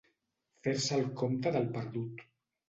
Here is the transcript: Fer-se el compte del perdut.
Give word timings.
Fer-se 0.67 0.97
el 1.01 1.05
compte 1.21 1.53
del 1.57 1.69
perdut. 1.77 2.27